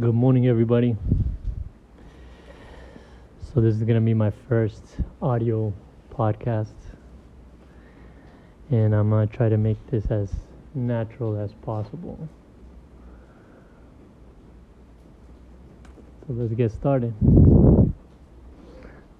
[0.00, 0.96] Good morning, everybody.
[3.42, 4.82] So, this is going to be my first
[5.20, 5.70] audio
[6.10, 6.72] podcast,
[8.70, 10.32] and I'm going to try to make this as
[10.74, 12.26] natural as possible.
[16.26, 17.12] So, let's get started.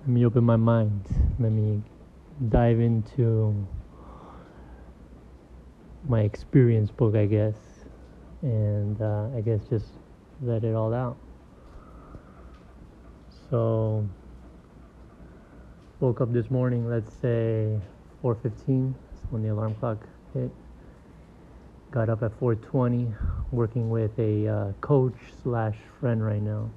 [0.00, 1.04] Let me open my mind.
[1.38, 1.82] Let me
[2.48, 3.54] dive into
[6.08, 7.56] my experience book, I guess,
[8.40, 9.84] and uh, I guess just
[10.42, 11.16] let it all out.
[13.48, 14.06] So
[16.00, 17.78] woke up this morning, let's say
[18.22, 18.94] 4:15.
[19.30, 19.98] When the alarm clock
[20.34, 20.50] hit.
[21.90, 23.14] Got up at 4:20,
[23.50, 26.70] working with a uh, coach slash friend right now.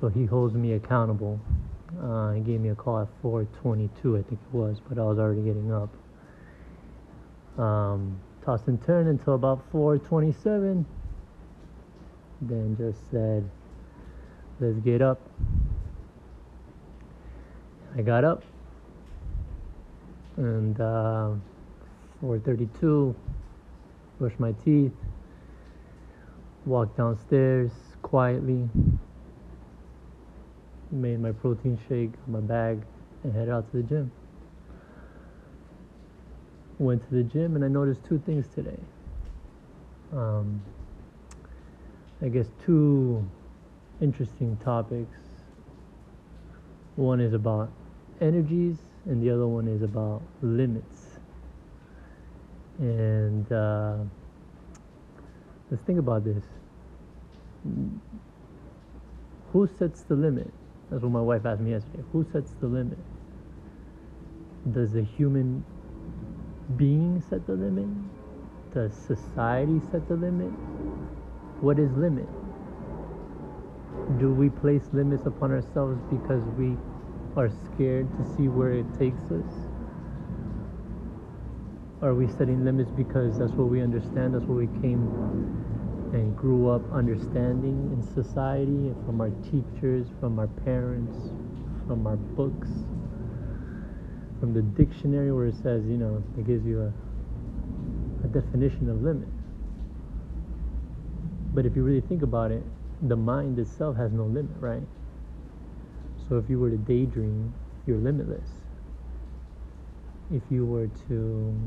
[0.00, 1.40] So he holds me accountable.
[2.02, 5.18] Uh, he gave me a call at 4:22, I think it was, but I was
[5.18, 5.90] already getting up.
[7.58, 10.84] Um, tossed and turned until about 4:27
[12.40, 13.48] then just said,
[14.60, 15.20] let's get up.
[17.96, 18.42] I got up
[20.36, 21.30] and uh,
[22.22, 23.14] 4:32,
[24.18, 24.92] brushed my teeth,
[26.66, 27.70] walked downstairs
[28.02, 28.68] quietly,
[30.90, 32.82] made my protein shake, my bag,
[33.24, 34.12] and headed out to the gym.
[36.78, 38.78] Went to the gym and I noticed two things today.
[40.12, 40.60] Um,
[42.22, 43.28] I guess, two
[44.00, 45.18] interesting topics.
[46.96, 47.70] One is about
[48.20, 51.18] energies, and the other one is about limits.
[52.78, 53.96] And uh,
[55.70, 56.42] let's think about this.
[59.52, 60.50] Who sets the limit?
[60.90, 62.02] That's what my wife asked me yesterday.
[62.12, 62.98] Who sets the limit?
[64.72, 65.64] Does a human
[66.76, 67.88] being set the limit?
[68.72, 70.52] Does society set the limit?
[71.60, 72.28] What is limit?
[74.18, 76.76] Do we place limits upon ourselves because we
[77.34, 79.48] are scared to see where it takes us?
[82.02, 85.00] Are we setting limits because that's what we understand, that's what we came
[86.12, 91.16] and grew up understanding in society, from our teachers, from our parents,
[91.86, 92.68] from our books,
[94.40, 96.92] from the dictionary where it says, you know, it gives you a,
[98.24, 99.28] a definition of limit.
[101.56, 102.62] But if you really think about it,
[103.00, 104.82] the mind itself has no limit, right?
[106.28, 107.54] So if you were to daydream,
[107.86, 108.50] you're limitless.
[110.30, 111.58] If you were to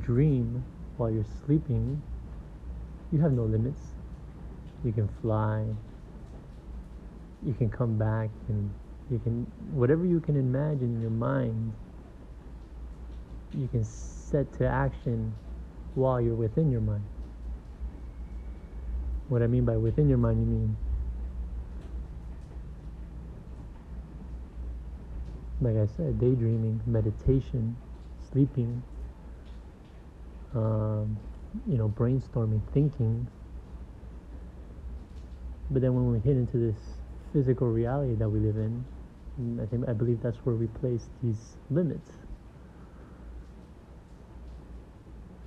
[0.00, 0.64] dream
[0.96, 2.02] while you're sleeping,
[3.12, 3.82] you have no limits.
[4.84, 5.64] You can fly.
[7.46, 8.68] You can come back and
[9.12, 11.72] you can whatever you can imagine in your mind
[13.56, 15.32] you can set to action
[15.94, 17.04] while you're within your mind.
[19.28, 20.76] What I mean by within your mind, you mean
[25.64, 27.76] like I said, daydreaming, meditation,
[28.30, 28.82] sleeping,
[30.54, 31.16] um,
[31.66, 33.26] you know, brainstorming, thinking.
[35.70, 36.76] But then when we hit into this
[37.32, 38.84] physical reality that we live in,
[39.60, 42.10] I think I believe that's where we place these limits.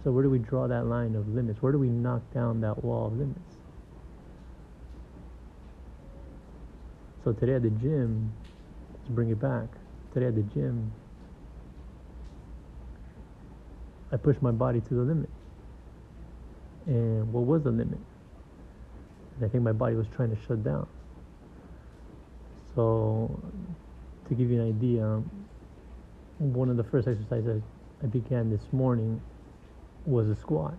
[0.03, 1.61] So where do we draw that line of limits?
[1.61, 3.56] Where do we knock down that wall of limits?
[7.27, 8.31] So today at the gym,
[8.93, 9.67] let's bring it back.
[10.13, 10.93] Today at the gym,
[14.13, 15.29] I pushed my body to the limit.
[16.85, 17.99] And what was the limit?
[19.35, 20.87] And I think my body was trying to shut down.
[22.75, 23.37] So,
[24.29, 25.21] to give you an idea,
[26.39, 27.61] one of the first exercises
[28.01, 29.19] I began this morning
[30.05, 30.75] was a squat.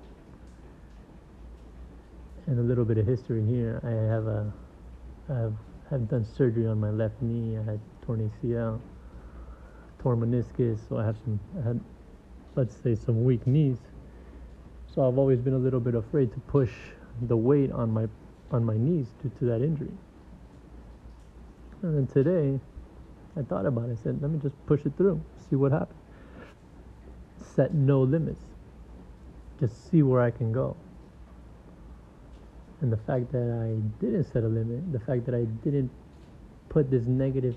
[2.47, 3.83] And a little bit of history here.
[3.85, 4.51] I have a,
[5.29, 5.53] I have
[5.91, 7.57] have done surgery on my left knee.
[7.57, 8.81] I had torn ACL,
[10.01, 11.81] torn meniscus, so I have some, I had,
[12.57, 13.79] let's say, some weak knees.
[14.95, 16.71] So I've always been a little bit afraid to push
[17.23, 18.07] the weight on my
[18.51, 19.93] on my knees due to that injury.
[21.83, 22.59] And then today,
[23.37, 23.99] I thought about it.
[24.01, 26.01] I said, let me just push it through, see what happens.
[27.55, 28.41] Set no limits.
[29.61, 30.77] Just see where I can go.
[32.81, 35.91] And the fact that I didn't set a limit, the fact that I didn't
[36.69, 37.57] put this negative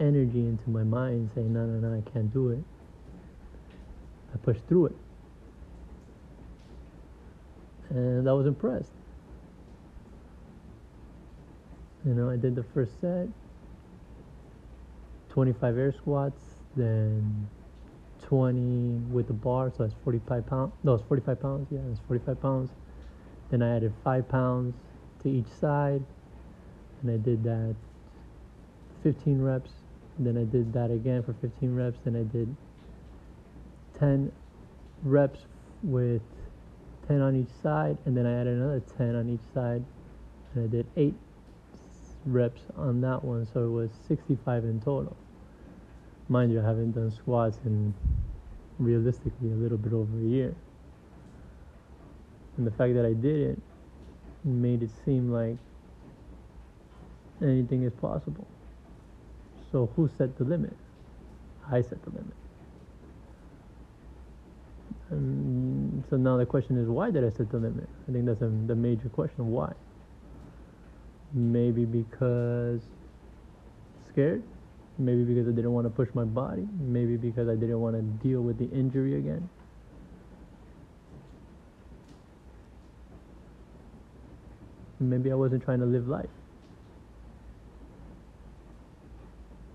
[0.00, 2.62] energy into my mind saying, no, no, no, I can't do it,
[4.34, 4.96] I pushed through it.
[7.90, 8.92] And I was impressed.
[12.06, 13.28] You know, I did the first set,
[15.30, 16.40] 25 air squats,
[16.76, 17.48] then
[18.22, 20.72] 20 with the bar, so that's 45 pounds.
[20.84, 21.66] No, it's 45 pounds.
[21.70, 22.70] Yeah, it's 45 pounds.
[23.50, 24.74] Then I added five pounds
[25.22, 26.02] to each side,
[27.02, 27.74] and I did that
[29.02, 29.70] 15 reps.
[30.18, 31.98] Then I did that again for 15 reps.
[32.04, 32.54] Then I did
[33.98, 34.32] 10
[35.02, 35.40] reps
[35.82, 36.22] with
[37.06, 39.84] 10 on each side, and then I added another 10 on each side,
[40.54, 41.14] and I did 8
[42.26, 45.16] reps on that one, so it was 65 in total.
[46.28, 47.94] Mind you, I haven't done squats in
[48.78, 50.54] realistically a little bit over a year.
[52.58, 53.58] And the fact that I did it
[54.44, 55.56] made it seem like
[57.40, 58.46] anything is possible.
[59.70, 60.76] So who set the limit?
[61.70, 62.34] I set the limit.
[65.10, 67.88] And so now the question is, why did I set the limit?
[68.08, 69.50] I think that's a, the major question.
[69.50, 69.72] Why?
[71.32, 72.80] Maybe because
[74.08, 74.42] scared.
[74.98, 76.66] Maybe because I didn't want to push my body.
[76.80, 79.48] Maybe because I didn't want to deal with the injury again.
[85.00, 86.28] Maybe I wasn't trying to live life.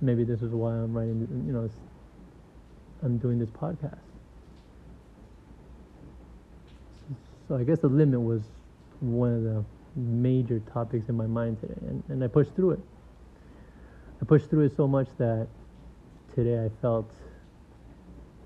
[0.01, 1.69] Maybe this is why I'm writing, you know,
[3.01, 3.99] I'm doing this podcast.
[7.47, 8.41] So I guess the limit was
[8.99, 9.63] one of the
[9.95, 12.79] major topics in my mind today, and, and I pushed through it.
[14.21, 15.47] I pushed through it so much that
[16.33, 17.09] today I felt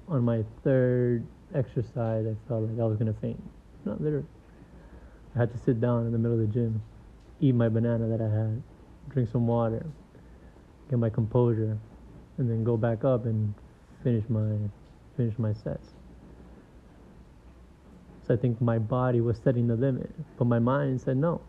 [0.07, 3.41] on my third exercise, I felt like I was gonna faint.
[3.85, 4.25] Not literally.
[5.38, 6.81] I had to sit down in the middle of the gym,
[7.39, 8.63] eat my banana that I had,
[9.10, 9.86] drink some water,
[10.89, 11.78] get my composure,
[12.39, 13.54] and then go back up and
[14.04, 14.57] finish my
[15.16, 15.89] finish my sets.
[18.25, 21.42] So I think my body was setting the limit, but my mind said no.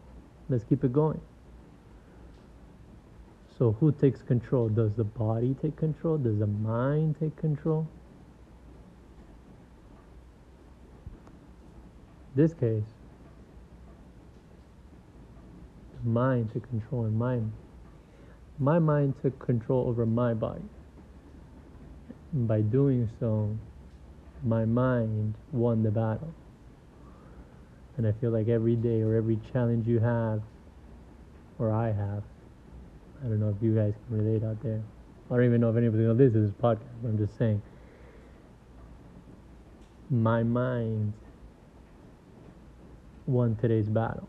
[0.51, 1.21] Let's keep it going.
[3.57, 4.69] So who takes control?
[4.69, 6.19] Does the body take control?
[6.19, 7.89] Does the mind take control?
[12.37, 12.85] This case,
[16.05, 17.53] mind took control and mind.
[18.59, 20.63] My mind took control over my body.
[22.33, 23.57] And by doing so,
[24.45, 26.33] my mind won the battle.
[27.97, 30.43] And I feel like every day or every challenge you have,
[31.59, 32.23] or I have,
[33.25, 34.81] I don't know if you guys can relate out there.
[35.31, 37.61] I don't even know if anybody's gonna to this podcast, but I'm just saying.
[40.11, 41.13] My mind
[43.27, 44.29] won today's battle.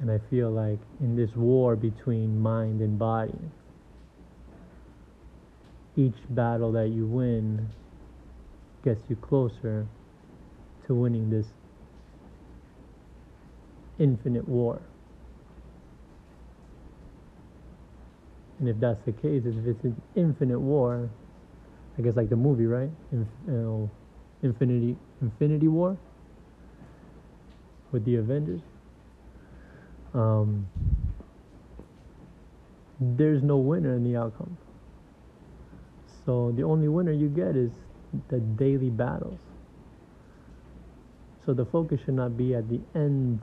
[0.00, 3.32] And I feel like in this war between mind and body,
[5.96, 7.70] each battle that you win
[8.84, 9.86] gets you closer
[10.86, 11.46] to winning this
[13.98, 14.82] infinite war.
[18.58, 21.10] And if that's the case, if it's an infinite war,
[21.98, 22.90] I guess like the movie, right?
[23.12, 23.90] Inf- you know,
[24.42, 25.96] Infinity Infinity War
[27.92, 28.60] with the Avengers.
[30.16, 30.66] Um,
[32.98, 34.56] there's no winner in the outcome.
[36.24, 37.70] So the only winner you get is
[38.28, 39.38] the daily battles.
[41.44, 43.40] So the focus should not be at the end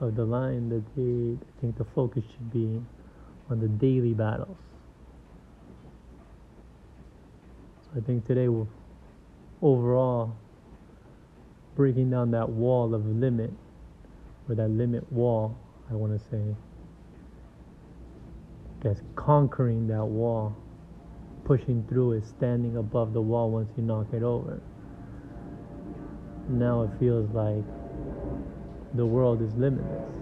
[0.00, 0.68] of the line.
[0.68, 2.80] That they, I think the focus should be
[3.50, 4.56] on the daily battles.
[7.84, 8.68] So I think today we'll
[9.62, 10.36] overall
[11.74, 13.50] breaking down that wall of limit
[14.48, 15.56] or that limit wall,
[15.90, 16.56] I want to say.
[18.82, 20.56] Guess conquering that wall,
[21.44, 24.60] pushing through it, standing above the wall once you knock it over.
[26.48, 27.64] Now it feels like
[28.94, 30.12] the world is limitless.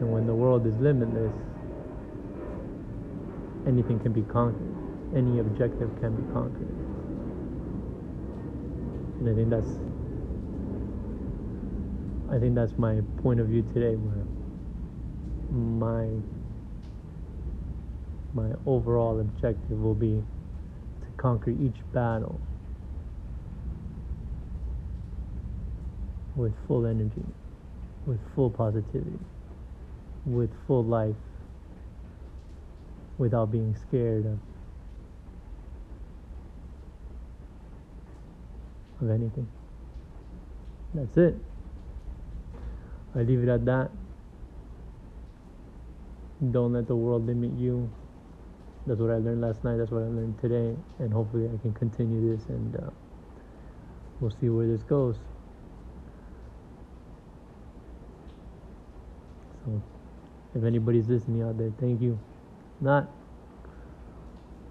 [0.00, 1.32] And when the world is limitless,
[3.66, 4.74] anything can be conquered.
[5.16, 6.68] Any objective can be conquered.
[9.20, 9.70] And I think that's
[12.30, 14.26] I think that's my point of view today where
[15.56, 16.08] my
[18.34, 20.22] my overall objective will be
[21.00, 22.38] to conquer each battle
[26.34, 27.24] with full energy,
[28.04, 29.18] with full positivity,
[30.26, 31.16] with full life
[33.18, 34.38] without being scared of
[39.00, 39.48] of anything.
[40.94, 41.36] That's it.
[43.14, 43.90] I leave it at that.
[46.50, 47.90] Don't let the world limit you.
[48.86, 49.78] That's what I learned last night.
[49.78, 52.90] That's what I learned today, and hopefully I can continue this, and uh,
[54.20, 55.16] we'll see where this goes.
[59.64, 59.82] So,
[60.54, 62.18] if anybody's listening out there, thank you
[62.80, 63.08] not,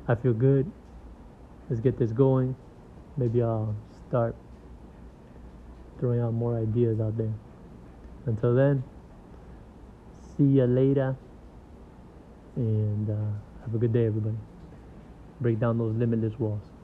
[0.08, 0.72] I feel good.
[1.70, 2.56] Let's get this going.
[3.18, 3.76] Maybe I'll
[4.08, 4.36] start
[6.00, 7.34] throwing out more ideas out there.
[8.26, 8.84] Until then,
[10.38, 11.16] see you later.
[12.56, 14.38] And uh, have a good day, everybody.
[15.42, 16.75] Break down those limitless walls.